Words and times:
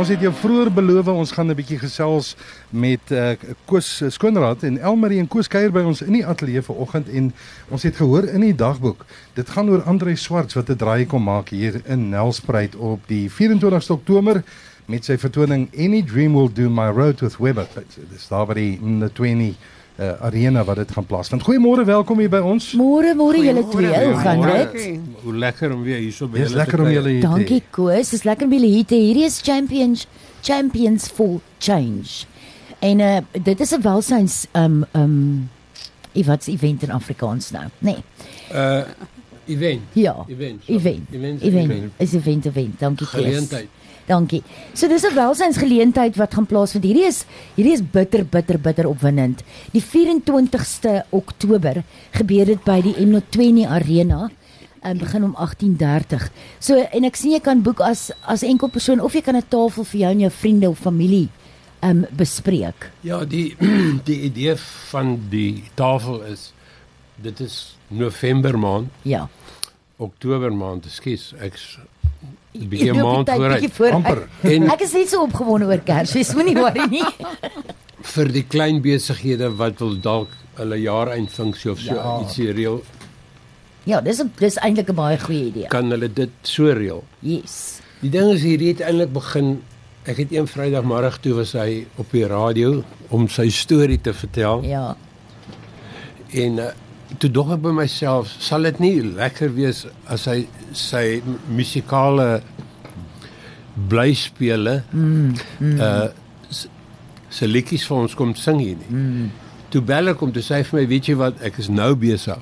Ons 0.00 0.08
het 0.08 0.22
jou 0.24 0.30
vroeër 0.32 0.70
beloof 0.72 1.08
ons 1.12 1.32
gaan 1.36 1.50
'n 1.52 1.54
bietjie 1.54 1.78
gesels 1.78 2.36
met 2.72 3.10
uh, 3.12 3.36
Koos 3.68 4.02
Skoonraad 4.08 4.62
en 4.62 4.78
Elmarie 4.78 5.18
en 5.20 5.28
Koos 5.28 5.48
kuier 5.48 5.68
by 5.70 5.82
ons 5.84 6.00
in 6.00 6.14
die 6.16 6.24
ateljee 6.26 6.62
vanoggend 6.62 7.08
en 7.08 7.26
ons 7.68 7.82
het 7.82 7.96
gehoor 7.96 8.24
in 8.24 8.40
die 8.40 8.54
dagboek 8.54 9.04
dit 9.34 9.48
gaan 9.48 9.68
oor 9.68 9.82
Andre 9.82 10.16
Swarts 10.16 10.56
wat 10.56 10.70
'n 10.70 10.76
draai 10.76 11.04
kom 11.06 11.22
maak 11.22 11.48
hier 11.48 11.82
in 11.84 12.08
Nelspruit 12.08 12.76
op 12.76 13.00
die 13.12 13.28
24ste 13.28 13.92
Oktober 13.92 14.42
met 14.86 15.04
sy 15.04 15.18
vertoning 15.18 15.68
Any 15.76 16.02
Dream 16.02 16.32
Will 16.32 16.48
Do 16.52 16.70
My 16.70 16.88
Road 16.88 17.20
with 17.20 17.36
Webber. 17.36 17.68
Dis 18.10 18.28
daar 18.28 18.46
by 18.46 18.54
die 18.54 18.80
20 19.12 19.54
uh, 20.00 20.12
arena 20.20 20.64
wat 20.64 20.76
dit 20.76 20.92
gaan 20.92 21.06
plaasvind. 21.06 21.42
Goeiemôre, 21.42 21.84
welkom 21.84 22.18
hier 22.18 22.30
by 22.32 22.40
ons. 22.44 22.72
Môre, 22.78 23.12
môre 23.16 23.42
julle 23.44 23.64
twee. 23.68 23.92
Hoe 23.92 24.16
gaan 24.24 24.42
dit? 24.46 25.00
Hoe 25.22 25.36
lekker 25.36 25.74
om 25.74 25.82
weer 25.84 26.00
hier 26.00 26.12
so 26.12 26.28
by 26.28 26.40
julle 26.40 26.48
te 26.48 26.54
wees. 26.54 26.62
lekker 26.62 26.84
om 26.84 26.90
julle 26.94 27.14
hier 27.14 27.20
te 27.20 27.26
hê. 27.26 27.36
Dankie 27.36 27.62
Koos, 27.70 28.12
dis 28.14 28.24
lekker 28.28 28.48
om 28.48 28.56
julle 28.56 28.72
hier 28.72 28.88
te 28.88 28.96
hê. 28.96 29.06
Hierdie 29.10 29.28
is 29.28 29.40
Champions 29.44 30.06
Champions 30.40 31.08
for 31.12 31.40
Change. 31.58 32.24
En 32.80 33.00
uh, 33.04 33.16
dit 33.36 33.60
is 33.60 33.74
'n 33.76 33.82
welsyns 33.84 34.46
um 34.56 34.84
um 34.96 35.50
evat's 36.12 36.48
event 36.48 36.82
in 36.82 36.90
Afrikaans 36.90 37.50
nou, 37.50 37.68
nê. 37.78 37.92
Nee. 37.92 38.04
Uh 38.54 38.84
event. 39.50 39.82
Ja. 39.92 40.24
Event. 40.28 40.62
Event. 40.66 41.08
Event. 41.12 41.42
Event. 41.42 41.92
Is 41.96 42.14
event 42.14 42.46
event. 42.46 42.78
Dankie 42.78 43.06
Koos. 43.06 43.24
Geleentheid. 43.24 43.68
Dankie. 44.10 44.42
So 44.74 44.88
dis 44.88 45.04
'n 45.06 45.14
welsynsgeleentheid 45.14 46.16
wat 46.16 46.34
gaan 46.34 46.46
plaasvind. 46.46 46.84
Hierdie 46.84 47.06
is 47.06 47.24
hierdie 47.54 47.72
is 47.72 47.82
bitter 47.82 48.24
bitter 48.24 48.58
bitter 48.58 48.88
opwindend. 48.88 49.42
Die 49.72 49.82
24ste 49.82 51.04
Oktober 51.10 51.84
gebeur 52.10 52.46
dit 52.46 52.64
by 52.64 52.80
die 52.82 52.94
M20 52.94 53.68
Arena. 53.68 54.30
En 54.82 54.98
begin 54.98 55.24
om 55.24 55.36
18:30. 55.36 56.30
So 56.58 56.74
en 56.74 57.04
ek 57.04 57.16
sien 57.16 57.32
jy 57.32 57.40
kan 57.40 57.62
boek 57.62 57.80
as 57.80 58.10
as 58.26 58.42
enkel 58.42 58.68
persoon 58.68 59.00
of 59.00 59.12
jy 59.12 59.20
kan 59.20 59.36
'n 59.36 59.48
tafel 59.48 59.84
vir 59.84 60.00
jou 60.00 60.10
en 60.10 60.20
jou 60.20 60.30
vriende 60.30 60.68
of 60.68 60.78
familie 60.78 61.28
um, 61.82 62.06
bespreek. 62.10 62.90
Ja, 63.00 63.24
die 63.24 63.56
die 64.10 64.20
idee 64.20 64.56
van 64.90 65.18
die 65.28 65.62
tafel 65.74 66.22
is 66.22 66.52
dit 67.16 67.40
is 67.40 67.76
November 67.88 68.58
maand. 68.58 68.88
Ja. 69.02 69.28
Oktober 69.96 70.52
maand, 70.52 70.86
ekskuus. 70.86 71.34
Ek 71.38 71.54
Bietjie 72.52 72.94
maand 72.94 73.30
voor 73.72 73.92
amper. 74.00 74.24
En 74.42 74.70
ek 74.70 74.80
is 74.82 74.92
net 74.92 75.08
so 75.08 75.22
opgewonde 75.22 75.66
oor 75.70 75.82
Kersfees, 75.86 76.34
moenie 76.34 76.56
worry 76.58 76.86
nie. 76.90 77.06
vir 78.14 78.30
die 78.32 78.44
klein 78.48 78.80
besighede 78.84 79.50
wat 79.60 79.80
wil 79.82 79.96
dalk 80.02 80.32
hulle 80.58 80.78
jaareindfunksie 80.80 81.70
of 81.72 81.82
so 81.82 81.94
ja. 81.94 82.16
ietsie 82.24 82.50
reël. 82.56 82.80
Ja, 83.88 84.00
dis 84.00 84.20
'n 84.20 84.32
dis 84.38 84.56
eintlik 84.56 84.90
'n 84.90 84.94
baie 84.94 85.18
goeie 85.18 85.46
idee. 85.52 85.68
Kan 85.68 85.90
hulle 85.90 86.08
dit 86.08 86.30
so 86.42 86.72
reël? 86.72 87.04
Yes. 87.20 87.80
Die 88.00 88.10
ding 88.10 88.32
is 88.32 88.42
hierdie 88.42 88.68
het 88.68 88.80
eintlik 88.80 89.12
begin 89.12 89.62
ek 90.04 90.16
het 90.16 90.32
een 90.32 90.46
Vrydagmiddag 90.46 91.20
toe 91.20 91.34
was 91.34 91.52
hy 91.52 91.86
op 91.96 92.10
die 92.10 92.26
radio 92.26 92.82
om 93.08 93.28
sy 93.28 93.50
storie 93.50 94.00
te 94.00 94.12
vertel. 94.12 94.64
Ja. 94.64 94.96
En 96.32 96.58
uh, 96.58 96.72
toe 97.18 97.30
dog 97.30 97.52
ek 97.56 97.62
by 97.64 97.72
myself, 97.74 98.30
sal 98.42 98.66
dit 98.68 98.80
nie 98.82 98.94
lekker 99.02 99.52
wees 99.56 99.84
as 100.10 100.26
hy 100.30 100.44
sy 100.76 101.04
musikale 101.50 102.40
blyspele 103.90 104.82
mm, 104.92 105.34
mm. 105.58 105.78
uh 105.80 106.08
se 107.30 107.46
liedjies 107.46 107.84
vir 107.86 107.94
ons 107.94 108.14
kom 108.18 108.32
sing 108.34 108.58
hier 108.58 108.74
nie. 108.74 108.88
Mm. 108.90 109.26
Toe 109.70 109.80
bel 109.86 110.10
ek 110.10 110.22
om 110.26 110.32
te 110.34 110.42
sê 110.42 110.64
vir 110.66 110.80
my, 110.80 110.86
weet 110.90 111.10
jy 111.12 111.14
wat, 111.20 111.36
ek 111.46 111.60
is 111.62 111.68
nou 111.70 111.92
besig. 111.94 112.40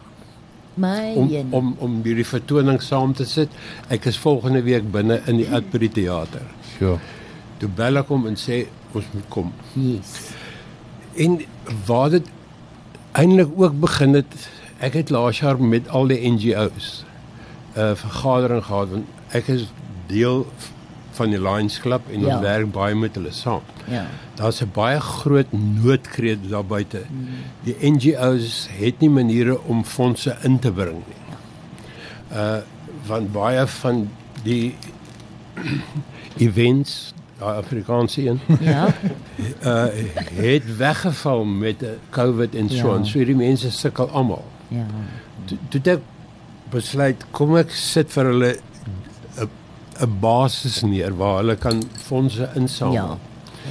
My 0.80 1.12
om 1.18 1.52
om 1.58 1.68
om 1.84 1.98
hierdie 2.06 2.24
vertoning 2.24 2.78
saam 2.80 3.12
te 3.18 3.26
sit. 3.28 3.52
Ek 3.92 4.06
is 4.08 4.16
volgende 4.22 4.62
week 4.64 4.86
binne 4.94 5.18
in 5.28 5.42
die 5.42 5.48
Adbury 5.52 5.90
teater. 5.92 6.46
Ja. 6.80 6.94
Toe 7.60 7.70
bel 7.80 8.00
ek 8.00 8.08
hom 8.14 8.24
en 8.30 8.38
sê 8.40 8.62
ons 8.96 9.12
moet 9.12 9.28
kom. 9.34 9.52
Yes. 9.76 10.14
En 11.20 11.36
waar 11.86 12.14
dit 12.16 12.32
eintlik 13.18 13.52
ook 13.58 13.76
begin 13.82 14.22
het 14.22 14.38
ek 14.78 14.94
het 14.94 15.10
laas 15.10 15.38
jaar 15.38 15.60
met 15.60 15.88
al 15.88 16.06
die 16.06 16.30
NGO's 16.30 17.04
'n 17.74 17.80
uh, 17.80 17.94
vergadering 17.94 18.64
gehad 18.64 18.88
want 18.90 19.06
ek 19.32 19.48
is 19.48 19.66
deel 20.06 20.46
van 21.18 21.30
die 21.30 21.40
Lions 21.40 21.80
Club 21.80 22.02
en 22.12 22.20
ja. 22.20 22.34
ons 22.34 22.40
werk 22.44 22.70
baie 22.72 22.94
met 22.94 23.14
hulle 23.18 23.32
saam. 23.34 23.62
Ja. 23.90 24.06
Daar's 24.34 24.60
'n 24.62 24.70
baie 24.72 25.00
groot 25.00 25.52
noodkreet 25.52 26.48
daar 26.50 26.64
buite. 26.64 27.02
Mm. 27.10 27.26
Die 27.62 27.76
NGO's 27.90 28.68
het 28.70 29.00
nie 29.00 29.10
maniere 29.10 29.60
om 29.62 29.84
fondse 29.84 30.36
in 30.42 30.58
te 30.58 30.72
bring 30.72 31.02
nie. 31.06 31.22
Uh 32.32 32.58
van 33.08 33.30
baie 33.32 33.66
van 33.66 34.10
die 34.42 34.74
events 36.46 37.14
daai 37.38 37.56
Afrikaanse 37.56 38.28
een. 38.28 38.40
Ja. 38.60 38.86
uh 39.64 39.86
het 40.46 40.76
weggeval 40.76 41.44
met 41.44 41.84
COVID 42.10 42.54
en 42.54 42.70
so 42.70 42.94
en 42.94 43.04
ja. 43.04 43.10
so 43.10 43.24
die 43.24 43.36
mense 43.36 43.70
sukkel 43.70 44.10
almal. 44.10 44.44
Ja. 44.68 44.86
Toe 45.70 45.80
dit 45.80 46.00
besluit 46.72 47.24
kom 47.32 47.56
ek 47.56 47.72
sit 47.72 48.10
vir 48.12 48.32
hulle 48.32 48.50
'n 48.56 49.48
'n 50.04 50.18
basis 50.20 50.82
neer 50.82 51.16
waar 51.16 51.38
hulle 51.40 51.56
kan 51.56 51.82
fondse 52.08 52.50
insamel. 52.54 52.94
Ja. 52.94 53.18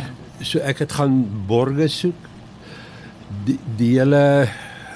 ja. 0.02 0.08
So 0.42 0.60
ek 0.60 0.80
het 0.80 0.92
gaan 0.92 1.46
borge 1.48 1.88
soek. 1.88 2.16
Die 3.46 3.60
die 3.78 4.00
hele 4.00 4.50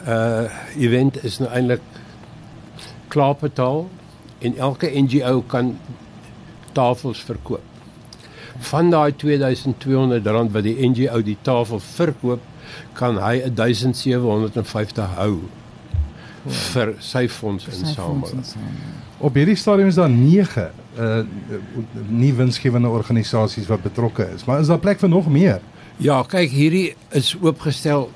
uh 0.08 0.50
event 0.78 1.24
is 1.24 1.40
nou 1.40 1.50
eintlik 1.52 1.82
klaar 3.08 3.36
betaal 3.36 3.90
en 4.40 4.58
elke 4.58 4.90
NGO 4.90 5.44
kan 5.48 5.78
tafels 6.72 7.22
verkoop. 7.22 7.62
Van 8.60 8.90
daai 8.90 9.16
2200 9.16 10.26
rand 10.26 10.52
wat 10.52 10.64
die 10.64 10.88
NGO 10.90 11.22
die 11.22 11.38
tafel 11.42 11.80
verkoop, 11.80 12.42
kan 12.94 13.18
hy 13.22 13.42
1750 13.46 15.16
hou 15.18 15.42
vir 16.46 16.96
sy 17.00 17.28
fonds 17.30 17.68
insamel. 17.68 18.30
Op 19.22 19.36
hierdie 19.38 19.56
stadium 19.56 19.88
is 19.88 20.00
daar 20.00 20.10
9 20.10 20.70
uh 21.00 21.22
nie 22.10 22.34
winsgewende 22.34 22.90
organisasies 22.90 23.68
wat 23.68 23.82
betrokke 23.82 24.28
is, 24.36 24.46
maar 24.46 24.60
is 24.60 24.68
daar 24.68 24.80
plek 24.80 25.00
vir 25.00 25.10
nog 25.10 25.30
meer? 25.30 25.62
Ja, 26.02 26.24
kyk, 26.24 26.50
hierdie 26.50 26.96
is 27.10 27.36
oopgestel 27.42 28.10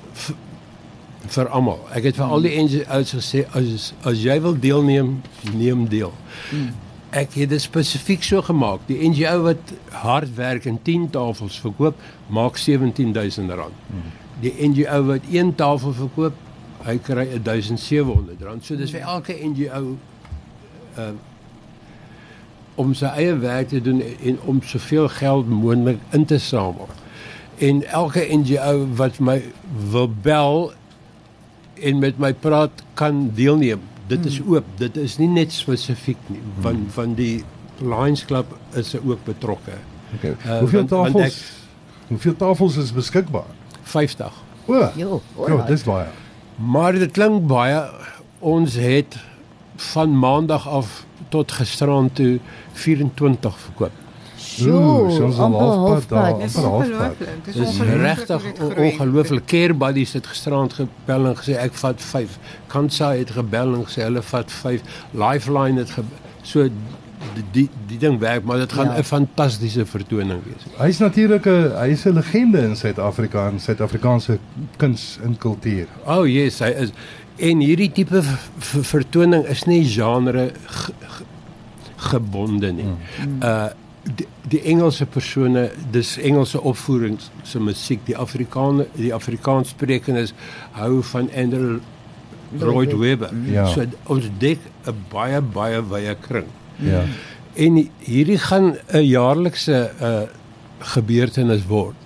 vir 1.32 1.48
almal. 1.54 1.78
Ek 1.94 2.08
het 2.10 2.18
vir 2.18 2.32
al 2.32 2.44
die 2.44 2.54
NGO's 2.58 3.14
gesê 3.16 3.44
as 3.56 3.92
as 4.06 4.24
jy 4.24 4.36
wil 4.42 4.58
deelneem, 4.58 5.20
neem 5.54 5.86
deel. 5.90 6.12
Hmm. 6.50 6.72
Ek 7.16 7.36
het 7.38 7.50
dit 7.50 7.62
spesifiek 7.62 8.24
so 8.26 8.42
gemaak. 8.44 8.82
Die 8.90 8.98
NGO 9.08 9.44
wat 9.46 9.72
hard 10.02 10.34
werk 10.36 10.66
en 10.66 10.78
10 10.82 11.10
tafels 11.14 11.60
verkoop, 11.62 12.00
maak 12.28 12.58
R17000. 12.58 13.54
Hmm. 13.54 14.10
Die 14.42 14.52
NGO 14.68 15.02
wat 15.12 15.30
een 15.32 15.54
tafel 15.54 15.94
verkoop, 15.96 16.45
hy 16.86 16.98
kry 17.02 17.26
1700 17.34 18.44
rand. 18.46 18.64
So 18.64 18.78
dis 18.78 18.92
vir 18.94 19.06
elke 19.06 19.36
NGO 19.40 19.96
uh 20.96 21.14
om 22.76 22.90
sy 22.92 23.08
eie 23.16 23.32
werk 23.40 23.70
te 23.72 23.78
doen 23.80 24.02
en 24.04 24.34
om 24.52 24.58
soveel 24.60 25.06
geld 25.08 25.46
moontlik 25.48 26.00
in 26.12 26.26
te 26.28 26.36
samel. 26.38 26.90
En 27.64 27.78
elke 27.88 28.26
NGO 28.28 28.82
wat 28.98 29.16
my 29.16 29.38
wil 29.92 30.10
bel 30.22 30.58
en 31.80 32.02
met 32.04 32.18
my 32.20 32.34
praat 32.34 32.82
kan 33.00 33.30
deelneem. 33.34 33.80
Dit 34.12 34.28
is 34.28 34.36
hmm. 34.38 34.52
oop. 34.54 34.68
Dit 34.76 34.96
is 35.00 35.16
nie 35.16 35.30
net 35.32 35.56
spesifiek 35.56 36.20
nie 36.28 36.42
van 36.60 36.82
hmm. 36.82 36.90
van 36.98 37.16
die 37.16 37.44
Lions 37.80 38.24
Club 38.28 38.52
is 38.76 38.92
er 38.92 39.08
ook 39.08 39.24
betrokke. 39.24 39.80
Okay. 40.18 40.36
Uh, 40.44 40.58
hoeveel 40.58 40.84
tafels? 40.84 41.40
Ek, 41.40 42.04
hoeveel 42.12 42.36
tafels 42.36 42.76
is 42.76 42.92
beskikbaar? 42.92 43.48
50. 43.82 44.44
O. 44.66 44.84
Jo 45.00 45.20
dis 45.66 45.84
baie. 45.88 46.12
Maar 46.56 46.92
dit 46.92 47.10
klink 47.12 47.46
baie 47.46 47.82
ons 48.38 48.74
het 48.74 49.16
van 49.92 50.18
maandag 50.18 50.68
af 50.68 51.04
tot 51.28 51.52
gisterand 51.52 52.14
toe 52.14 52.38
24 52.72 53.58
verkoop. 53.58 54.04
Sjoe, 54.36 55.20
ons 55.20 55.38
al 55.38 55.56
halfpad 55.60 56.08
daar. 56.08 56.38
Dis 57.44 57.56
is 57.56 57.80
regtig 57.80 58.44
ongelooflik. 58.76 59.44
Carebuddies 59.44 60.12
het 60.16 60.26
gisterand 60.26 60.72
gebel 60.72 61.30
en 61.32 61.36
gesê 61.36 61.56
ek 61.60 61.76
vat 61.80 62.00
5. 62.00 62.38
Kansa 62.72 63.12
het 63.16 63.34
gebel 63.36 63.74
en 63.76 63.84
gesê 63.88 64.06
hulle 64.06 64.22
vat 64.24 64.52
5. 64.52 65.00
Lifeline 65.12 65.84
het 65.84 65.92
so 66.46 66.68
die 67.34 67.44
die, 67.52 67.68
die 67.86 67.98
ding 67.98 68.18
werk, 68.18 68.44
maar 68.44 68.58
dit 68.58 68.72
gaan 68.72 68.88
'n 68.88 68.96
ja. 68.96 69.02
fantastiese 69.02 69.86
vertoning 69.86 70.42
wees. 70.44 70.64
Hy's 70.78 70.98
natuurlik 70.98 71.46
'n 71.46 71.72
hy's 71.76 72.04
'n 72.06 72.14
legende 72.14 72.58
in 72.58 72.76
Suid-Afrika 72.76 73.48
en 73.48 73.60
Suid-Afrikaanse 73.60 74.38
kuns 74.76 75.18
en 75.22 75.36
kultuur. 75.38 75.86
Oh 76.06 76.26
yes, 76.26 76.58
hy 76.58 76.70
is 76.70 76.90
en 77.36 77.60
hierdie 77.60 77.92
tipe 77.92 78.22
vertoning 78.94 79.44
is 79.44 79.64
nie 79.64 79.84
genre 79.84 80.50
gebonde 81.96 82.72
nie. 82.72 82.84
Mm. 82.84 83.42
Uh 83.42 83.68
die, 84.06 84.26
die 84.46 84.60
Engelse 84.70 85.06
persone, 85.06 85.70
dis 85.90 86.16
Engelse 86.22 86.60
opvoerings 86.60 87.30
se 87.42 87.60
musiek, 87.60 88.04
die 88.06 88.16
Afrikaner, 88.16 88.86
die 88.94 89.14
Afrikaans 89.14 89.72
sprekendes 89.74 90.34
hou 90.78 91.02
van 91.02 91.30
Andrew 91.34 91.80
Lloyd 92.58 92.94
Webber. 92.94 93.32
Ja. 93.50 93.66
So 93.66 93.84
ons 94.06 94.30
dek 94.38 94.58
'n 94.86 94.94
baie 95.10 95.40
baie 95.40 95.82
wye 95.82 96.16
kring. 96.20 96.46
Ja. 96.82 97.04
En 97.54 97.88
hierdie 98.04 98.38
gaan 98.38 98.76
'n 98.92 99.04
jaarlikse 99.04 99.90
uh 100.00 100.22
gebeurtenis 100.78 101.64
word. 101.66 101.96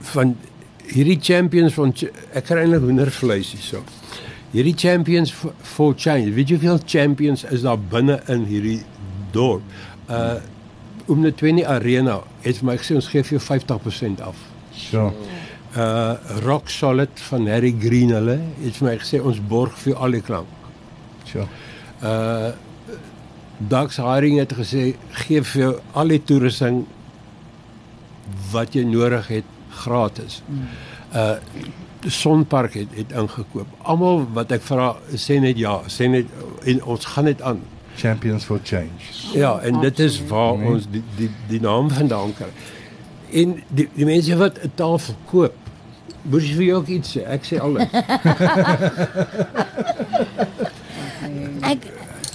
Van 0.00 0.36
hierdie 0.86 1.18
champions 1.20 1.74
van 1.74 1.94
ek 2.34 2.44
kry 2.44 2.64
eintlik 2.64 2.82
hoendervleis 2.82 3.52
hierso. 3.54 3.84
Hierdie 4.50 4.74
champions 4.74 5.32
for, 5.32 5.54
for 5.62 5.94
change. 5.96 6.32
Weet 6.34 6.48
jy 6.48 6.58
hoeveel 6.58 6.80
champions 6.86 7.44
is 7.44 7.62
daar 7.62 7.78
binne 7.78 8.20
in 8.32 8.44
hierdie 8.50 8.82
dorp? 9.30 9.62
Uh 10.10 10.36
om 11.06 11.20
net 11.22 11.36
20 11.38 11.62
arena 11.70 12.16
het 12.42 12.62
my 12.66 12.74
gesê 12.80 12.96
ons 12.98 13.06
gee 13.06 13.22
vir 13.22 13.36
jou 13.38 13.42
50% 13.44 14.22
af. 14.26 14.38
Sure. 14.74 15.12
Uh 15.76 16.14
Rock 16.42 16.68
Solid 16.68 17.20
van 17.28 17.46
Harry 17.46 17.74
Green 17.78 18.10
hulle 18.10 18.40
het 18.62 18.80
vir 18.80 18.88
my 18.88 18.94
gesê 18.98 19.20
ons 19.22 19.38
borg 19.38 19.76
vir 19.84 19.94
al 19.94 20.18
die 20.18 20.22
klank. 20.26 20.50
Sure. 21.24 21.46
Uh 22.02 22.50
Dax 23.58 23.96
Haring 23.96 24.38
het 24.38 24.52
gesê 24.52 24.94
gee 25.10 25.42
vir 25.42 25.62
jou 25.62 25.74
al 25.92 26.08
die 26.08 26.22
toerusting 26.22 26.84
wat 28.52 28.74
jy 28.76 28.84
nodig 28.84 29.26
het 29.28 29.44
gratis. 29.82 30.42
Uh 31.14 31.34
die 32.06 32.10
sonpark 32.12 32.74
het 32.74 32.88
het 32.94 33.10
ingekoop. 33.18 33.66
Almal 33.82 34.26
wat 34.36 34.52
ek 34.52 34.62
vra 34.62 34.92
sê 35.18 35.40
net 35.42 35.56
ja, 35.58 35.80
sê 35.90 36.06
net 36.12 36.26
en 36.68 36.82
ons 36.84 37.04
gaan 37.04 37.24
dit 37.24 37.40
aan. 37.42 37.60
Champions 37.96 38.44
for 38.44 38.60
Change. 38.62 39.00
Ja, 39.34 39.58
en 39.64 39.80
dit 39.80 39.98
is 39.98 40.20
waar 40.28 40.58
Nee. 40.58 40.68
ons 40.68 40.86
die 40.90 41.02
die 41.16 41.30
die 41.48 41.60
naam 41.60 41.90
vandaan 41.90 42.34
kry. 42.36 42.46
En 43.32 43.62
die 43.68 43.88
die 43.94 44.04
mense 44.04 44.36
wat 44.36 44.58
'n 44.62 44.70
tafel 44.74 45.14
koop, 45.24 45.54
moet 46.22 46.42
jy 46.42 46.54
vir 46.54 46.64
jou 46.64 46.78
ook 46.78 46.86
iets 46.88 47.16
sê. 47.16 47.20
Ek 47.26 47.42
sê 47.44 47.58
alles. 47.58 47.88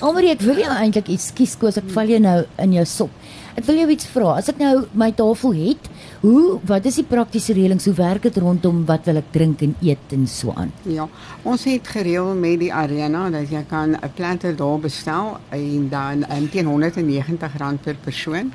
Almarie, 0.01 0.31
ek 0.33 0.41
wil 0.41 0.57
jou 0.57 0.69
eintlik 0.73 1.11
ekskuus 1.13 1.51
kos, 1.61 1.75
ek 1.77 1.91
val 1.93 2.09
jou 2.09 2.17
nou 2.17 2.39
in 2.63 2.71
jou 2.73 2.85
sop. 2.89 3.11
Ek 3.53 3.67
wil 3.67 3.83
jou 3.83 3.89
iets 3.93 4.07
vra. 4.09 4.31
As 4.39 4.47
ek 4.49 4.57
nou 4.57 4.87
my 4.97 5.11
tafel 5.13 5.53
het, 5.53 5.89
hoe 6.23 6.55
wat 6.65 6.87
is 6.89 6.95
die 6.97 7.05
praktiese 7.05 7.53
reëlings? 7.53 7.85
Hoe 7.85 7.93
werk 7.99 8.25
dit 8.25 8.39
rondom 8.41 8.79
wat 8.89 9.05
wil 9.05 9.19
ek 9.21 9.27
drink 9.35 9.61
en 9.61 9.75
eet 9.85 10.15
en 10.17 10.23
so 10.25 10.55
aan? 10.57 10.71
Ja, 10.89 11.05
ons 11.45 11.67
het 11.69 11.91
gereël 11.93 12.31
met 12.33 12.57
die 12.63 12.71
arena 12.73 13.27
dat 13.29 13.53
jy 13.53 13.61
kan 13.69 13.93
'n 13.93 14.11
platter 14.17 14.55
daar 14.57 14.79
bestel 14.79 15.37
en 15.51 15.89
dan 15.89 16.25
um, 16.31 16.49
teen 16.49 16.65
R190 16.65 17.83
per 17.83 17.95
persoon. 18.01 18.49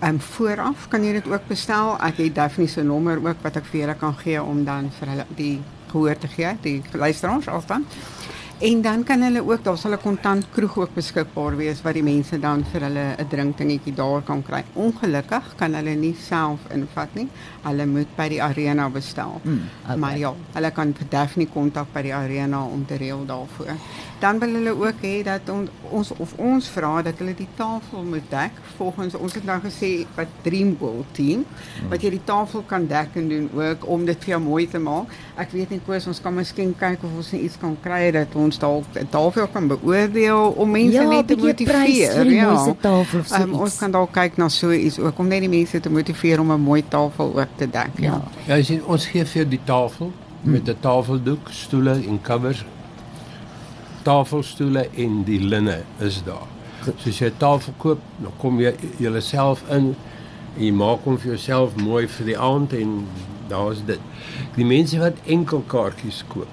Ehm 0.00 0.10
um, 0.10 0.20
vooraf 0.20 0.88
kan 0.88 1.04
jy 1.04 1.12
dit 1.12 1.26
ook 1.32 1.48
bestel. 1.48 1.96
Ek 2.04 2.20
het 2.20 2.34
Daphne 2.34 2.68
se 2.68 2.82
nommer 2.82 3.16
ook 3.16 3.40
wat 3.42 3.56
ek 3.56 3.64
vir 3.64 3.80
julle 3.80 3.94
kan 3.94 4.14
gee 4.14 4.42
om 4.42 4.64
dan 4.64 4.90
vir 4.98 5.08
hulle 5.08 5.26
die 5.36 5.60
gehoor 5.88 6.18
te 6.18 6.28
gee, 6.28 6.52
die 6.60 6.82
luisteraars 6.92 7.48
alstaan. 7.48 7.86
En 8.58 8.82
dan 8.82 9.02
kan 9.04 9.20
hulle 9.20 9.42
ook, 9.44 9.64
daar 9.64 9.78
sal 9.78 9.92
'n 9.92 10.00
kontant 10.00 10.46
kroeg 10.50 10.76
ook 10.78 10.94
beskikbaar 10.94 11.56
wees 11.56 11.82
waar 11.82 11.92
die 11.92 12.02
mense 12.02 12.38
dan 12.38 12.64
vir 12.64 12.80
hulle 12.80 13.14
'n 13.18 13.28
drinkdingetjie 13.28 13.94
daar 13.94 14.22
kan 14.22 14.42
kry. 14.42 14.64
Ongelukkig 14.72 15.54
kan 15.56 15.74
hulle 15.74 15.94
nie 15.94 16.16
self 16.20 16.60
invat 16.72 17.14
nie. 17.14 17.28
Hulle 17.62 17.86
moet 17.86 18.16
by 18.16 18.28
die 18.28 18.42
arena 18.42 18.88
bestel. 18.88 19.40
Hmm, 19.42 19.60
okay. 19.84 19.96
Maar 19.96 20.18
ja, 20.18 20.34
hulle 20.52 20.70
kan 20.70 20.94
vir 20.94 21.06
Daphne 21.08 21.46
kontak 21.46 21.86
by 21.92 22.02
die 22.02 22.14
arena 22.14 22.64
om 22.64 22.86
te 22.86 22.94
reël 22.94 23.26
daarvoor. 23.26 23.66
Dan 24.18 24.38
wil 24.38 24.48
hulle 24.48 24.70
ook 24.70 25.02
hê 25.02 25.22
dat 25.24 25.48
on, 25.50 25.68
ons 25.90 26.10
of 26.16 26.32
ons 26.38 26.68
vra 26.68 27.02
dat 27.02 27.18
hulle 27.18 27.34
die 27.36 27.48
tafel 27.56 28.02
moet 28.02 28.30
dek 28.30 28.50
volgens 28.78 29.14
ons 29.14 29.34
het 29.34 29.44
nou 29.44 29.60
gesê 29.60 30.06
wat 30.16 30.26
Dream 30.42 30.76
World 30.80 31.04
team 31.12 31.44
wat 31.90 32.02
jy 32.02 32.10
die 32.10 32.24
tafel 32.24 32.62
kan 32.66 32.86
dek 32.86 33.08
en 33.14 33.28
doen 33.28 33.50
ook 33.54 33.86
om 33.88 34.04
dit 34.06 34.16
vir 34.24 34.28
jou 34.34 34.40
mooi 34.40 34.66
te 34.68 34.78
maak. 34.78 35.06
Ek 35.36 35.50
weet 35.52 35.70
nie 35.70 35.80
koes 35.86 36.06
ons 36.06 36.20
kan 36.20 36.34
miskien 36.34 36.74
kyk 36.78 37.04
of 37.04 37.10
ons 37.16 37.32
iets 37.32 37.56
kan 37.60 37.76
kry 37.82 38.10
dat 38.10 38.34
ons 38.34 38.58
dalk 38.58 38.84
'n 38.96 39.06
tafel 39.10 39.46
kan 39.52 39.68
beoordeel 39.68 40.54
om 40.56 40.70
mense 40.70 40.92
Ja, 40.96 41.08
net 41.08 41.26
te 41.28 41.36
motiveer. 41.36 41.74
mooiste 42.48 42.76
tafel 42.80 43.18
of 43.20 43.26
so 43.26 43.34
Um, 43.42 43.54
ons 43.54 43.70
iets. 43.70 43.78
kan 43.78 43.90
dalk 43.90 44.12
kyk 44.12 44.36
na 44.36 44.48
so 44.48 44.70
iets 44.72 44.98
ook 44.98 45.18
om 45.18 45.28
net 45.28 45.40
die 45.40 45.48
mense 45.48 45.80
te 45.80 45.90
motiveer 45.90 46.40
om 46.40 46.52
'n 46.52 46.60
mooi 46.60 46.82
tafel 46.88 47.32
ook 47.38 47.48
te 47.56 47.70
dek. 47.70 47.90
Ja. 47.98 48.22
Ja, 48.46 48.54
jy 48.56 48.62
sien 48.62 48.84
ons 48.86 49.06
gee 49.06 49.24
vir 49.24 49.44
die 49.48 49.60
tafel 49.64 50.12
met 50.42 50.68
'n 50.68 50.76
tafeldoek, 50.80 51.48
stoele 51.50 51.90
en 52.08 52.18
covers. 52.22 52.64
Tafelstoele 54.06 54.86
en 54.94 55.22
die 55.26 55.40
linne 55.42 55.80
is 55.98 56.22
daar. 56.26 56.46
So 56.84 57.10
as 57.10 57.18
jy 57.18 57.30
'n 57.30 57.40
tafel 57.42 57.74
koop, 57.82 58.00
dan 58.22 58.32
kom 58.38 58.60
jy 58.60 58.74
jouself 58.98 59.64
in 59.68 59.74
en 59.76 59.96
jy 60.56 60.70
maak 60.72 61.04
hom 61.04 61.18
vir 61.18 61.34
jouself 61.34 61.76
mooi 61.76 62.06
vir 62.08 62.26
die 62.26 62.38
aand 62.38 62.72
en 62.72 63.06
daar's 63.50 63.82
dit. 63.86 64.00
Die 64.56 64.64
mense 64.64 64.98
wat 64.98 65.18
enkel 65.26 65.64
kaartjies 65.66 66.22
koop, 66.32 66.48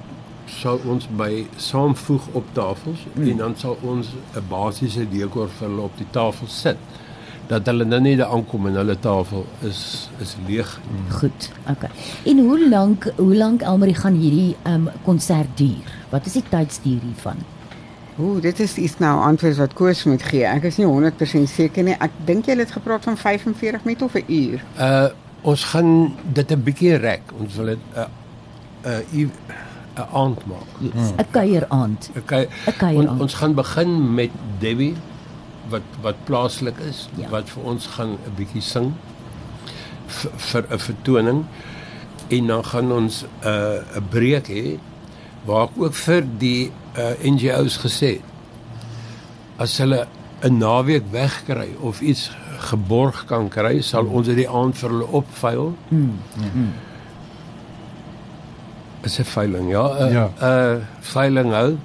sal 0.48 0.82
ons 0.90 1.08
by 1.18 1.46
saamvoeg 1.58 2.28
op 2.34 2.50
tafels 2.58 3.06
mm. 3.14 3.30
en 3.30 3.38
dan 3.38 3.56
sal 3.58 3.78
ons 3.82 4.08
'n 4.36 4.44
basiese 4.50 5.06
dekor 5.10 5.50
vir 5.50 5.68
hulle 5.68 5.82
op 5.82 5.98
die 5.98 6.10
tafel 6.12 6.48
sit 6.48 6.78
dat 7.48 7.66
hulle 7.68 7.86
nou 7.86 8.16
daar 8.16 8.32
aankom 8.32 8.68
en 8.68 8.78
hulle 8.80 8.96
tafel 9.00 9.46
is 9.68 10.10
is 10.24 10.36
leeg. 10.48 10.80
Goed. 11.10 11.50
Okay. 11.70 11.90
En 12.24 12.40
hoe 12.40 12.70
lank 12.70 13.12
hoe 13.16 13.36
lank 13.36 13.64
Almarie 13.64 13.96
gaan 13.96 14.16
hierdie 14.16 14.56
um 14.68 14.90
konsert 15.04 15.58
duur? 15.58 16.03
Wat 16.14 16.26
is 16.30 16.36
die 16.38 16.44
tydsduur 16.50 17.02
hiervan? 17.02 17.40
Ooh, 18.22 18.38
dit 18.42 18.60
is 18.62 18.76
iets 18.78 19.00
nou 19.02 19.14
antwoord 19.26 19.58
wat 19.58 19.74
Koos 19.74 20.04
moet 20.06 20.22
gee. 20.30 20.44
Ek 20.46 20.68
is 20.70 20.78
nie 20.78 20.86
100% 20.86 21.50
seker 21.50 21.84
nie. 21.88 21.96
Ek 21.98 22.14
dink 22.28 22.46
jy 22.46 22.58
het 22.60 22.72
gepraat 22.76 23.08
van 23.10 23.18
45 23.18 23.84
minute 23.88 24.06
of 24.06 24.14
'n 24.14 24.26
uur. 24.28 24.62
Uh 24.78 25.08
ons 25.44 25.64
gaan 25.74 26.14
dit 26.34 26.52
'n 26.52 26.62
bietjie 26.64 26.96
rek. 26.96 27.22
Ons 27.40 27.56
wil 27.56 27.66
dit 27.66 27.80
'n 27.96 28.06
'n 28.86 29.04
u- 29.14 29.32
'n 29.98 30.08
aand 30.14 30.46
maak. 30.46 30.70
Yes. 30.80 31.10
'n 31.18 31.26
Kuieraand. 31.32 32.10
Okay. 32.18 32.48
'n 32.68 32.78
Kuieraand. 32.78 33.10
On, 33.10 33.22
ons 33.22 33.34
gaan 33.34 33.54
begin 33.54 34.14
met 34.14 34.30
Debbie 34.60 34.96
wat 35.70 35.82
wat 36.02 36.16
plaaslik 36.24 36.78
is 36.90 37.10
Ja. 37.18 37.30
wat 37.30 37.50
vir 37.50 37.64
ons 37.64 37.88
gaan 37.88 38.10
'n 38.12 38.34
bietjie 38.36 38.62
sing 38.62 38.94
vir 40.38 40.66
'n 40.70 40.80
vertoning 40.80 41.46
en 42.28 42.48
dan 42.48 42.66
gaan 42.66 42.92
ons 42.92 43.24
'n 43.24 43.48
uh, 43.48 43.98
'n 43.98 44.08
breek 44.10 44.48
hê 44.48 44.78
waar 45.46 45.68
ek 45.68 45.78
ook 45.78 45.94
vir 45.94 46.28
die 46.40 46.72
uh, 46.98 47.14
NGO's 47.24 47.78
gesê 47.84 48.18
het 48.18 48.30
as 49.64 49.78
hulle 49.78 50.08
'n 50.44 50.58
naweek 50.58 51.04
wegkry 51.12 51.70
of 51.80 52.02
iets 52.02 52.32
geborg 52.70 53.26
kan 53.26 53.50
kry, 53.50 53.82
sal 53.82 54.06
ons 54.06 54.28
dit 54.28 54.36
die 54.36 54.50
aand 54.50 54.78
vir 54.78 54.90
hulle 54.90 55.08
opveil. 55.20 55.74
Mm. 55.90 56.74
Is 59.04 59.20
'n 59.20 59.24
veiling, 59.24 59.70
ja. 59.72 59.88
'n 59.88 60.14
Ja. 60.14 60.30
'n 60.42 60.88
veiling 61.00 61.52
hou. 61.52 61.78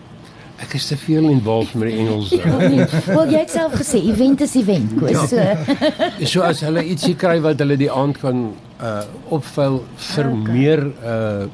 Ek 0.59 0.75
is 0.75 0.87
te 0.87 0.97
veel 0.97 1.29
involved 1.31 1.75
met 1.75 1.89
die 1.89 1.99
Engels. 1.99 2.31
Wel 3.07 3.31
jy 3.31 3.39
het 3.39 3.51
self 3.51 3.73
gesê 3.73 4.03
event 4.11 4.41
is 4.41 4.55
event, 4.55 4.95
Koos. 4.99 5.11
Ja. 5.11 5.27
So 5.27 5.37
so 6.33 6.41
as 6.43 6.61
hulle 6.61 6.83
ietsie 6.83 7.15
kry 7.15 7.41
wat 7.41 7.59
hulle 7.59 7.77
die 7.77 7.91
aand 7.91 8.19
kan 8.19 8.55
uh 8.83 9.03
opvuil 9.29 9.85
vir 9.97 10.27
okay. 10.27 10.53
meer 10.53 10.87
uh 11.05 11.47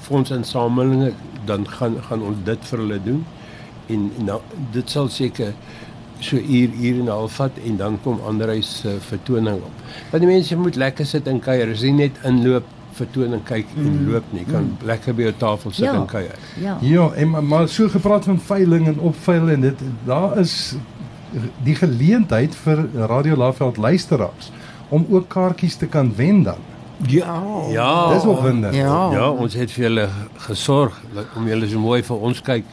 fondsinsamelinge, 0.00 1.12
dan 1.44 1.68
gaan 1.68 1.96
gaan 2.08 2.22
ons 2.22 2.36
dit 2.44 2.58
vir 2.70 2.78
hulle 2.78 3.00
doen. 3.02 3.24
En 3.86 4.10
nou 4.24 4.40
dit 4.72 4.90
sal 4.90 5.08
seker 5.08 5.52
so 6.18 6.36
uur 6.36 6.70
uur 6.80 7.00
en 7.00 7.04
'n 7.04 7.08
half 7.08 7.32
vat 7.32 7.58
en 7.64 7.76
dan 7.76 7.98
kom 8.02 8.20
Andreus 8.26 8.80
se 8.80 8.88
uh, 8.88 9.00
vertoning 9.00 9.56
op. 9.56 9.72
Want 10.10 10.22
die 10.22 10.32
mense 10.32 10.56
moet 10.56 10.76
lekker 10.76 11.06
sit 11.06 11.26
en 11.26 11.40
kuier. 11.40 11.66
Dis 11.66 11.82
nie 11.82 11.92
net 11.92 12.18
inloop 12.24 12.64
vertoning 12.92 13.42
kyk 13.44 13.66
en 13.76 14.10
loop 14.10 14.24
nie. 14.32 14.44
Kan 14.44 14.62
mm. 14.62 14.86
lekker 14.88 15.14
by 15.14 15.22
jou 15.22 15.32
tafel 15.36 15.72
sit 15.72 15.84
Ja. 15.84 15.94
en 15.94 16.06
kuier. 16.06 16.38
ja. 16.60 16.78
Ja, 16.80 17.10
en 17.12 17.30
maar, 17.30 17.44
maar 17.44 17.68
so 17.68 17.88
gepraat 17.88 18.24
van 18.24 18.40
veiling 18.40 18.86
en 18.86 18.98
opveil 18.98 19.50
en 19.50 19.60
dit 19.60 19.82
daar 20.04 20.38
is 20.38 20.76
die 21.64 21.74
geleentheid 21.74 22.54
vir 22.54 22.86
Radio 22.94 23.36
Laveld 23.36 23.76
luisteraars 23.76 24.50
om 24.88 25.06
ook 25.10 25.28
kaartjies 25.28 25.76
te 25.76 25.86
kan 25.86 26.12
wen 26.16 26.42
dan. 26.42 26.62
Ja. 27.04 27.42
Ja. 27.70 28.12
Dis 28.14 28.24
opwindend. 28.24 28.74
Ja. 28.74 29.12
Ja, 29.12 29.30
ons 29.30 29.54
het 29.54 29.70
vir 29.70 29.82
julle 29.84 30.08
gesorg 30.48 30.96
om 31.36 31.46
julle 31.48 31.68
so 31.68 31.78
mooi 31.78 32.02
vir 32.02 32.16
ons 32.30 32.40
kyk. 32.42 32.64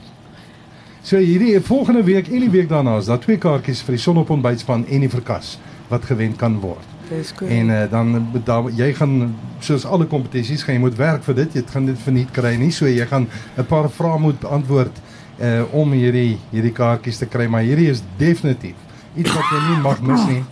So 1.04 1.20
hierdie 1.20 1.60
volgende 1.62 2.04
week 2.04 2.30
en 2.32 2.46
die 2.46 2.50
week 2.50 2.70
daarna 2.70 2.98
is 2.98 3.10
daar 3.12 3.20
twee 3.20 3.38
kaartjies 3.38 3.82
vir 3.84 3.98
die 3.98 4.02
sonop 4.02 4.30
ontbytspan 4.32 4.86
en 4.88 5.04
die 5.04 5.12
verkas 5.12 5.58
wat 5.90 6.06
gewen 6.08 6.36
kan 6.40 6.60
word. 6.64 6.86
Dis 7.10 7.34
goed. 7.36 7.50
En 7.52 7.70
uh, 7.70 7.82
dan 7.92 8.28
daar, 8.48 8.70
jy 8.72 8.94
gaan 8.96 9.36
soos 9.60 9.84
alle 9.86 10.08
kompetisies 10.08 10.64
gaan 10.64 10.78
jy 10.78 10.84
moet 10.86 10.96
werk 10.98 11.28
vir 11.28 11.36
dit. 11.42 11.60
Jy 11.60 11.66
gaan 11.74 11.92
dit 11.92 12.00
verniet 12.00 12.32
kry 12.32 12.56
nie. 12.56 12.72
So 12.72 12.88
jy 12.88 13.06
gaan 13.12 13.28
'n 13.58 13.66
paar 13.68 13.90
vrae 13.92 14.20
moet 14.20 14.40
beantwoord 14.40 15.04
uh 15.42 15.64
om 15.74 15.92
hierdie 15.92 16.38
hierdie 16.52 16.72
kaartjies 16.72 17.18
te 17.18 17.26
kry, 17.26 17.48
maar 17.48 17.62
hierdie 17.66 17.90
is 17.90 18.04
definitief 18.18 18.76
iets 19.18 19.34
wat 19.34 19.50
jy 19.52 19.62
nie 19.70 19.82
mag 19.82 20.02
mis 20.02 20.26
nie. 20.30 20.44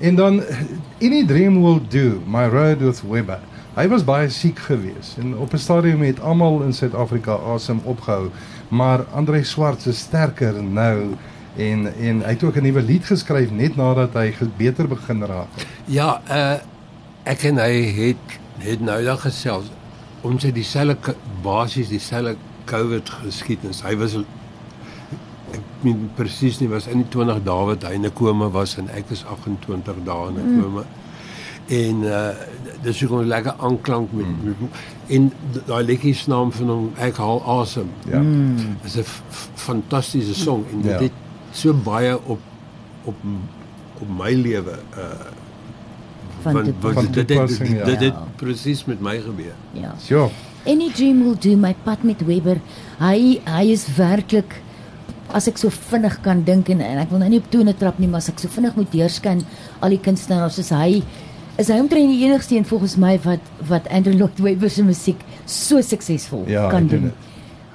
En 0.00 0.14
dan 0.14 0.42
Any 1.00 1.26
Dream 1.26 1.62
Will 1.62 1.80
Do, 1.88 2.22
My 2.26 2.46
Road 2.48 2.78
with 2.78 3.02
Webber. 3.08 3.40
Hy 3.76 3.84
was 3.88 4.04
baie 4.04 4.30
siek 4.32 4.58
geweest 4.64 5.18
en 5.20 5.36
op 5.36 5.52
'n 5.52 5.60
stadium 5.60 6.00
het 6.02 6.20
almal 6.20 6.62
in 6.62 6.72
Suid-Afrika 6.72 7.36
asem 7.52 7.80
opgehou, 7.84 8.30
maar 8.68 9.04
Andre 9.12 9.44
Swart 9.44 9.86
is 9.86 9.98
sterker 9.98 10.62
nou 10.62 11.14
en 11.56 11.94
en 12.00 12.22
hy 12.22 12.30
het 12.32 12.44
ook 12.44 12.56
'n 12.56 12.62
nuwe 12.62 12.82
lied 12.82 13.04
geskryf 13.04 13.50
net 13.50 13.76
nadat 13.76 14.12
hy 14.12 14.34
beter 14.56 14.88
begin 14.88 15.24
raak. 15.24 15.48
Ja, 15.84 16.20
uh 16.30 16.58
ek 17.24 17.42
en 17.42 17.56
hy 17.56 17.84
het 17.92 18.40
het 18.58 18.80
nou 18.80 19.04
dan 19.04 19.18
gesels. 19.18 19.64
Ons 20.20 20.42
het 20.42 20.54
dieselfde 20.54 21.14
basies 21.42 21.88
dieselfde 21.88 22.36
COVID 22.64 23.10
geskiedenis. 23.10 23.82
Hy 23.82 23.96
was 23.96 24.16
ek 25.52 25.60
weet 25.82 26.14
presies 26.16 26.60
nie 26.60 26.68
was 26.68 26.86
in 26.86 26.98
die 27.02 27.08
20 27.08 27.42
dae 27.44 27.64
wat 27.66 27.82
hy 27.82 27.92
in 27.94 28.04
'n 28.06 28.12
koma 28.12 28.48
was 28.50 28.76
en 28.78 28.88
ek 28.88 29.10
is 29.10 29.24
28 29.24 29.94
dae 30.04 30.28
in 30.28 30.36
'n 30.38 30.62
koma. 30.62 30.84
En 31.68 32.02
uh 32.02 32.30
dis 32.82 33.00
hoekom 33.00 33.18
ons 33.18 33.26
lekker 33.28 33.54
aanklank 33.58 34.12
met, 34.12 34.26
met 34.44 34.56
en 35.08 35.32
daai 35.66 35.84
liedjie 35.84 36.14
se 36.14 36.30
naam 36.30 36.52
van 36.52 36.68
hom 36.68 36.92
ek 36.98 37.16
haal 37.16 37.42
asem. 37.60 37.88
Ja. 38.10 38.20
Dis 38.82 38.96
'n 38.96 39.02
f- 39.02 39.22
f- 39.30 39.48
fantastiese 39.54 40.34
song 40.34 40.64
en 40.72 40.80
dit 40.82 40.90
Ja. 40.90 40.98
het 40.98 41.12
so 41.52 41.72
baie 41.74 42.16
op 42.26 42.40
op 43.04 43.16
op 44.00 44.08
my 44.18 44.32
lewe 44.34 44.78
uh 44.96 45.28
Van 46.42 46.52
want, 46.54 46.72
want 46.80 47.12
dit 47.14 47.28
dit 47.28 47.48
dit, 47.48 47.84
dit 47.84 48.00
het 48.00 48.14
Ja. 48.14 48.26
presies 48.36 48.84
met 48.84 49.00
my 49.00 49.20
gebeur. 49.20 49.52
Ja. 49.72 49.94
So, 49.98 50.30
Any 50.66 50.90
Dream 50.92 51.22
Will 51.22 51.36
Do 51.38 51.56
my 51.56 51.74
pad 51.84 52.02
met 52.02 52.24
Webber. 52.24 52.60
Hy 52.98 53.40
hy 53.44 53.64
is 53.72 53.86
werklik 53.96 54.62
as 55.32 55.48
ek 55.48 55.58
so 55.58 55.70
vinnig 55.70 56.20
kan 56.22 56.44
dink 56.44 56.68
en, 56.68 56.80
en 56.80 56.98
ek 56.98 57.10
wil 57.10 57.18
nou 57.22 57.28
nie 57.28 57.38
op 57.38 57.50
tone 57.50 57.74
trap 57.78 57.98
nie, 57.98 58.08
maar 58.08 58.18
as 58.22 58.28
ek 58.28 58.38
so 58.42 58.48
vinnig 58.48 58.76
moet 58.76 58.92
deurskyn 58.92 59.42
al 59.80 59.90
die 59.94 60.00
kunstenaars 60.02 60.54
soos 60.60 60.70
hy 60.70 61.02
is 61.60 61.68
hy 61.68 61.78
omtrent 61.80 62.08
die 62.08 62.24
enigste 62.24 62.56
een 62.56 62.64
volgens 62.64 62.96
my 62.96 63.18
wat 63.24 63.40
wat 63.68 63.88
Andrew 63.90 64.16
Lloyd 64.16 64.38
Webber 64.40 64.70
se 64.70 64.82
musiek 64.82 65.20
so 65.46 65.80
suksesvol 65.82 66.46
Ja, 66.48 66.68
kan 66.70 66.86
doen. 66.88 67.12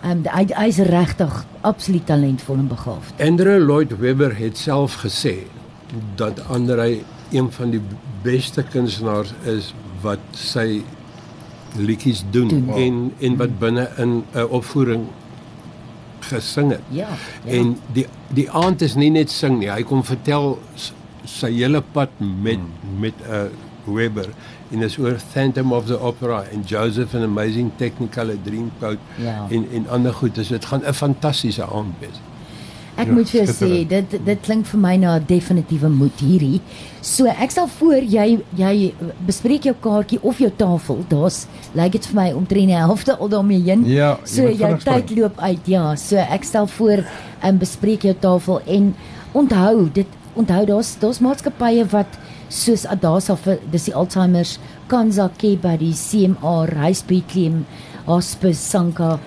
Ehm 0.03 0.11
um, 0.11 0.23
hy 0.33 0.45
hy 0.53 0.67
is 0.69 0.79
regtig 0.89 1.45
absoluut 1.61 2.05
talentvol 2.05 2.55
en 2.61 2.67
begaafd. 2.67 3.21
Andrew 3.21 3.59
Lloyd 3.61 3.97
Webber 3.99 4.35
het 4.37 4.57
self 4.57 4.99
gesê 5.03 5.35
dat 6.15 6.41
Andrei 6.49 7.03
een 7.31 7.51
van 7.51 7.69
die 7.71 7.81
beste 8.23 8.63
kunstenaars 8.63 9.33
is 9.45 9.73
wat 10.01 10.19
sy 10.31 10.81
liedjies 11.75 12.23
doen, 12.31 12.47
Doen. 12.47 12.65
doen. 12.65 12.75
en 12.75 13.13
en 13.19 13.37
wat 13.37 13.59
binne 13.59 13.89
in 13.97 14.23
'n 14.33 14.47
opvoering 14.49 15.07
gesing 16.29 16.71
het. 16.71 16.81
Ja. 16.89 17.07
ja. 17.45 17.51
En 17.51 17.77
die 17.93 18.05
die 18.33 18.49
aand 18.51 18.81
is 18.81 18.95
nie 18.95 19.09
net 19.11 19.31
sing 19.31 19.59
nie, 19.59 19.69
hy 19.71 19.83
kom 19.83 20.03
vertel 20.03 20.59
sy 21.25 21.51
hele 21.51 21.81
pad 21.81 22.09
met 22.19 22.55
Hmm. 22.59 22.99
met 22.99 23.13
'n 23.27 23.31
uh, 23.31 23.93
Webber 23.95 24.29
en 24.71 24.81
is 24.81 24.97
oor 24.97 25.17
Phantom 25.31 25.71
of 25.73 25.85
the 25.85 25.99
Opera 25.99 26.43
en 26.51 26.61
Joseph 26.65 27.13
and 27.15 27.23
Amazing 27.23 27.71
Technicolor 27.77 28.35
Dreamcoat 28.43 28.97
Ja. 29.21 29.45
en 29.49 29.67
en 29.73 29.87
ander 29.89 30.13
goed. 30.13 30.35
Dus 30.35 30.47
dit 30.47 30.65
gaan 30.65 30.81
'n 30.85 30.93
fantastiese 30.93 31.63
aand 31.63 31.93
wees. 31.99 32.19
Ek 32.95 33.07
Ja, 33.07 33.13
moet 33.13 33.29
vir 33.29 33.43
jou 33.43 33.53
sê 33.53 33.87
dit 33.87 34.13
dit 34.25 34.41
klink 34.41 34.65
vir 34.65 34.79
my 34.79 34.95
na 34.95 35.15
'n 35.17 35.25
definitiewe 35.27 35.89
moed 35.89 36.19
hierdie. 36.19 36.61
So 37.01 37.25
ek 37.27 37.51
sal 37.51 37.67
voor 37.67 38.01
jy 38.01 38.39
jy 38.55 38.93
bespreek 39.27 39.63
jou 39.63 39.75
kaartjie 39.81 40.19
of 40.21 40.39
jou 40.39 40.49
tafel. 40.49 41.03
Daar's 41.09 41.47
lyk 41.75 41.91
dit 41.91 42.05
vir 42.05 42.15
my 42.15 42.31
omtrent 42.31 42.67
die 42.67 42.75
helfte 42.75 43.17
al 43.17 43.27
daarmee 43.27 43.61
heen. 43.63 43.85
Ja, 43.85 44.17
so 44.23 44.47
jou 44.47 44.77
tyd 44.77 45.09
spring. 45.09 45.19
loop 45.19 45.39
uit. 45.39 45.67
Ja, 45.67 45.95
so 45.95 46.15
ek 46.15 46.43
stel 46.43 46.67
voor 46.67 47.03
en 47.41 47.57
bespreek 47.57 48.01
jou 48.01 48.15
tafel 48.19 48.61
en 48.65 48.95
onthou 49.33 49.89
dit 49.91 50.07
onthou 50.35 50.65
daar's 50.65 50.95
daar's 50.99 51.19
maatskappye 51.19 51.85
wat 51.91 52.17
soos 52.49 52.85
Adasa 52.85 53.35
vir 53.35 53.59
dis 53.71 53.85
die 53.85 53.93
Alzheimer's, 53.93 54.59
Kansa 54.87 55.29
Keba, 55.37 55.77
die 55.77 55.93
CMA, 55.93 56.67
Huisbeklem, 56.75 57.65
Hospice, 58.05 58.61
Sanka, 58.61 59.19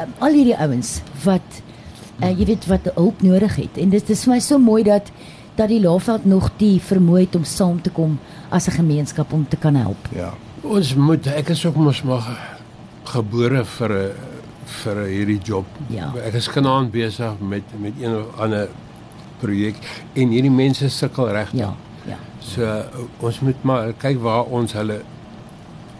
um, 0.00 0.14
al 0.20 0.32
hierdie 0.32 0.56
ouens 0.58 1.00
wat 1.24 1.62
uh, 2.22 2.30
jy 2.38 2.44
weet 2.46 2.66
wat 2.66 2.80
hulp 2.94 3.22
nodig 3.22 3.56
het. 3.56 3.78
En 3.78 3.88
dit 3.90 4.10
is 4.10 4.24
vir 4.24 4.32
my 4.34 4.40
so 4.40 4.58
mooi 4.58 4.82
dat 4.82 5.10
dat 5.56 5.68
die 5.68 5.80
Laagveld 5.80 6.24
nog 6.24 6.50
die 6.58 6.80
vermoë 6.80 7.20
het 7.20 7.34
om 7.36 7.44
saam 7.44 7.80
te 7.82 7.90
kom 7.90 8.18
as 8.50 8.66
'n 8.68 8.70
gemeenskap 8.72 9.32
om 9.32 9.46
te 9.48 9.56
kan 9.56 9.74
help. 9.74 10.08
ja. 10.14 10.34
Ons 10.62 10.94
moet 10.94 11.26
ek 11.26 11.48
is 11.48 11.66
ook 11.66 11.76
mos 11.76 12.02
maar 12.02 12.20
ge- 12.20 12.36
gebore 13.04 13.64
vir 13.64 13.90
'n 13.92 14.10
vir 14.66 14.96
hierdie 15.06 15.38
job. 15.42 15.64
Ja. 15.88 16.12
Ek 16.24 16.34
is 16.34 16.48
kanaand 16.48 16.90
besig 16.90 17.32
met 17.40 17.62
met 17.80 17.92
een 18.00 18.16
of 18.16 18.40
ander 18.40 18.68
projek 19.40 19.76
en 20.14 20.28
hierdie 20.28 20.50
mense 20.50 20.88
sukkel 20.88 21.28
reg. 21.30 21.50
Ja, 21.52 21.74
ja. 22.06 22.16
So 22.38 22.82
ons 23.20 23.40
moet 23.40 23.62
maar 23.62 23.92
kyk 23.92 24.18
waar 24.20 24.44
ons 24.44 24.72
hulle 24.72 25.02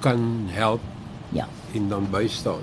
kan 0.00 0.46
help 0.48 0.80
Ja. 1.32 1.46
en 1.74 1.88
dan 1.88 2.06
bystaan. 2.10 2.62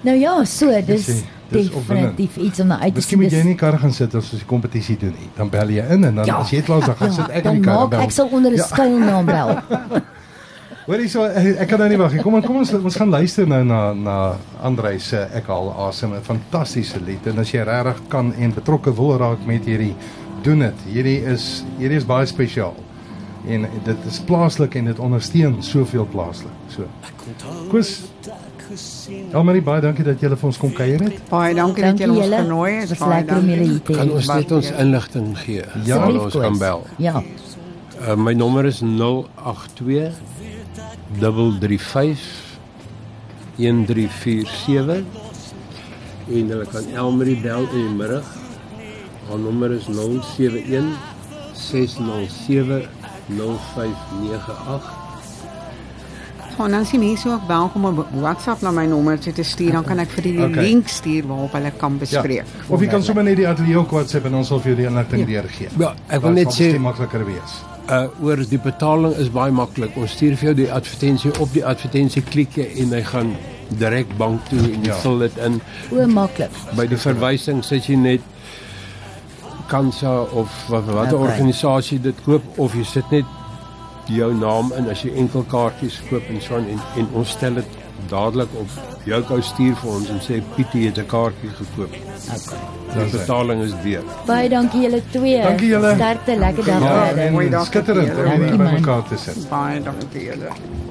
Nou 0.00 0.16
ja, 0.18 0.44
so 0.44 0.66
dis 0.86 1.22
dis 1.50 1.70
definitief 1.70 2.36
iets 2.36 2.60
om 2.60 2.66
na 2.66 2.78
uit 2.80 2.92
te 2.94 2.98
Miskien 3.00 3.18
moet 3.20 3.30
jy 3.32 3.42
nie 3.44 3.54
kar 3.54 3.78
gaan 3.78 3.92
sit 3.92 4.14
as 4.14 4.32
ons 4.32 4.40
die 4.42 4.46
kompetisie 4.46 4.96
doen 4.98 5.12
nie. 5.20 5.28
Dan 5.36 5.48
bel 5.50 5.68
jy 5.68 5.84
in 5.90 6.04
en 6.04 6.14
dan 6.14 6.26
Ja, 6.26 6.36
as 6.42 6.50
jy 6.50 6.62
klaar 6.62 6.78
is 6.78 6.86
dan 6.86 6.96
gaan 6.96 7.12
sit 7.12 7.28
ek 7.28 7.36
in 7.36 7.42
dan 7.44 7.54
die 7.54 7.62
kar 7.62 7.78
maak 7.80 7.90
bel. 7.90 8.00
ek 8.00 8.10
sal 8.10 8.28
onder 8.32 8.50
'n 8.52 8.56
Ja. 8.56 8.64
skuilnaam 8.64 9.24
bel. 9.26 9.56
Hoorie 10.86 11.08
so 11.08 11.24
ek 11.24 11.66
kan 11.68 11.78
nou 11.78 11.88
nie 11.88 11.96
wag 11.98 12.12
nie. 12.12 12.22
Kom 12.22 12.34
ons 12.34 12.46
kom 12.46 12.56
ons 12.56 12.72
ons 12.74 12.96
gaan 12.96 13.10
luister 13.10 13.46
nou 13.46 13.64
na 13.64 13.92
na 13.92 14.36
Andrei 14.62 14.98
se 14.98 15.16
Ek 15.34 15.46
haal 15.46 15.72
asem, 15.88 16.12
'n 16.14 16.22
fantastiese 16.22 17.00
lied 17.04 17.26
en 17.26 17.38
as 17.38 17.50
jy 17.50 17.62
regtig 17.64 18.02
kan 18.08 18.32
en 18.38 18.52
betrokke 18.52 18.94
wil 18.94 19.16
raak 19.18 19.44
met 19.46 19.64
hierdie 19.64 19.94
doen 20.42 20.58
dit. 20.60 20.74
Hierdie 20.86 21.24
is 21.24 21.64
hierdie 21.78 21.96
is 21.96 22.04
baie 22.06 22.26
spesiaal. 22.26 22.74
En 23.48 23.66
dit 23.84 23.96
is 24.08 24.18
plaaslik 24.26 24.74
en 24.74 24.84
dit 24.84 24.98
ondersteun 24.98 25.62
soveel 25.62 26.06
plaaslik. 26.10 26.52
So. 26.68 26.82
Koos 27.70 28.02
Almarie 29.32 29.62
baie 29.62 29.80
dankie 29.80 30.02
dat 30.04 30.20
jy 30.20 30.28
vir 30.34 30.46
ons 30.48 30.56
kom 30.58 30.72
kuier 30.74 31.00
het. 31.06 31.20
Baie 31.30 31.54
dankie 31.54 31.84
dat 31.84 31.92
Dankie 31.94 32.06
jy 32.06 32.10
ons 32.10 32.24
julle. 32.24 32.36
genooi 32.42 32.80
Dit 32.80 32.88
het. 32.90 32.98
Baie 32.98 33.10
lekker 33.14 33.36
om 33.36 33.46
julle 33.52 33.62
hier 33.68 33.82
te 33.82 33.92
Kan 33.92 34.08
hê. 34.08 34.12
ons 34.18 34.26
net 34.32 34.52
ons 34.56 34.70
inligting 34.70 35.28
gee? 35.38 35.62
Ja. 35.84 35.96
Asseblief, 36.00 36.22
ons 36.22 36.34
kan 36.34 36.58
bel. 36.58 36.82
Ja. 36.98 37.22
Uh, 38.00 38.14
my 38.16 38.32
nommer 38.34 38.64
is 38.66 38.80
082 38.82 40.10
335 41.20 42.24
1347 43.56 45.04
en 46.26 46.48
hulle 46.50 46.66
kan 46.72 46.84
Elmarie 46.94 47.38
bel 47.40 47.68
in 47.70 47.86
die 47.86 47.94
middag. 48.02 48.26
Haar 49.28 49.38
nommer 49.38 49.70
is 49.78 49.86
071 49.86 50.90
607 51.54 52.82
0598. 53.28 55.04
Gewoon 56.56 56.70
dan 56.70 56.84
sien 56.86 57.00
mense 57.00 57.28
ook 57.28 57.46
welkom 57.46 57.84
om 57.84 58.04
WhatsApp 58.20 58.60
na 58.60 58.70
my 58.70 58.86
nommer 58.86 59.18
te 59.18 59.42
stuur, 59.42 59.72
dan 59.72 59.84
kan 59.84 59.98
ek 59.98 60.08
vir 60.16 60.22
die 60.22 60.42
Okay. 60.42 60.62
link 60.64 60.88
stuur 60.88 61.26
waarop 61.26 61.52
hulle 61.52 61.72
kan 61.76 61.98
bespreek. 61.98 62.44
Of 62.68 62.80
jy 62.80 62.86
kan 62.88 63.02
sommer 63.02 63.24
net 63.24 63.36
die 63.36 63.48
ateljee 63.48 63.76
ook 63.76 63.90
WhatsApp 63.90 64.24
en 64.24 64.34
ons 64.34 64.48
sal 64.48 64.60
vir 64.60 64.72
jou 64.72 64.76
die 64.76 64.86
inligting 64.88 65.26
deurgee. 65.26 65.68
Ja, 65.78 65.94
ek 66.08 66.22
wil 66.22 66.30
net 66.32 66.52
sê 66.54 66.78
makliker 66.78 67.24
wees. 67.26 67.58
uh 67.90 68.06
oor 68.22 68.36
die 68.50 68.58
betaling 68.58 69.12
is 69.16 69.28
baie 69.30 69.52
maklik. 69.52 69.96
Ons 69.96 70.10
stuur 70.16 70.34
vir 70.36 70.44
jou 70.48 70.54
die 70.54 70.72
advertensie 70.72 71.30
op 71.40 71.52
die 71.52 71.64
advertensie 71.64 72.22
klik 72.22 72.56
jy 72.56 72.64
en 72.82 72.92
hy 72.92 73.02
gaan 73.02 73.36
direk 73.78 74.16
bank 74.18 74.40
toe 74.48 74.58
en 74.58 74.82
jy 74.82 74.86
Ja. 74.88 74.94
vul 74.94 75.18
dit 75.18 75.36
in. 75.36 75.60
O, 75.92 76.06
maklik. 76.06 76.50
By 76.76 76.86
die 76.86 76.96
verwysing 76.96 77.62
sit 77.64 77.86
jy 77.86 77.94
net 77.96 78.20
Kansa 79.68 80.20
of 80.32 80.52
wat 80.68 80.84
watter 80.84 81.18
Okay. 81.18 81.28
organisasie 81.28 81.98
dit 82.00 82.14
koop 82.24 82.42
of 82.58 82.74
jy 82.74 82.84
sit 82.84 83.10
net 83.10 83.24
jou 84.06 84.32
naam 84.34 84.72
in 84.78 84.88
as 84.90 85.02
jy 85.02 85.10
enkel 85.18 85.42
kaartjies 85.50 86.00
koop 86.10 86.22
en 86.30 86.40
so 86.40 86.56
en, 86.56 86.80
en 86.96 87.08
ons 87.14 87.28
stel 87.28 87.54
dit 87.54 87.66
dadelik 88.10 88.48
op 88.60 88.68
jou 89.08 89.22
kou 89.22 89.40
stuur 89.42 89.74
vir 89.80 89.90
ons 89.90 90.10
en 90.10 90.20
sê 90.20 90.40
Pietie 90.54 90.86
het 90.86 90.98
'n 90.98 91.06
kaartjie 91.06 91.50
gekoop. 91.58 91.90
Okay. 91.90 92.58
Die 92.94 93.10
betaling 93.18 93.62
is 93.62 93.74
deur. 93.82 94.04
Baie 94.26 94.48
dankie 94.48 94.82
julle 94.82 95.02
twee. 95.10 95.42
Dankie 95.42 95.68
julle. 95.68 95.94
Sterkte, 95.94 96.36
lekker 96.38 96.64
dag 96.64 96.80
Ja, 96.82 97.06
verder. 97.06 97.32
Mooi 97.32 97.44
en 97.46 97.50
dag 97.52 97.66
skitterend 97.66 98.16
om 98.16 98.42
hier 98.42 98.56
by 98.56 98.70
mekaar 98.78 99.02
te 99.08 99.16
sit. 99.16 99.48
Baie 99.48 99.82
dankie 99.82 100.24
julle. 100.24 100.50